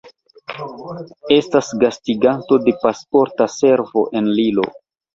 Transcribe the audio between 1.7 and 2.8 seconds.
gastiganto de